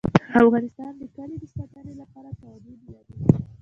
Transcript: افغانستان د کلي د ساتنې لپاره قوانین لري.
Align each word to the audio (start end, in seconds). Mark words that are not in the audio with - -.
افغانستان 0.41 0.91
د 1.01 1.03
کلي 1.15 1.35
د 1.41 1.43
ساتنې 1.55 1.93
لپاره 2.01 2.29
قوانین 2.39 2.79
لري. 2.93 3.13